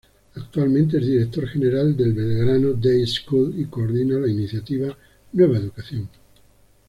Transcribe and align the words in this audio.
Actualmente 0.33 0.97
es 0.97 1.05
Director 1.05 1.47
General 1.47 1.95
del 1.95 2.13
Belgrano 2.13 2.73
Day 2.73 3.05
School 3.05 3.53
y 3.59 3.65
coordina 3.65 4.17
la 4.19 4.27
iniciativa 4.29 4.97
Nueva 5.33 5.57
Educación. 5.57 6.09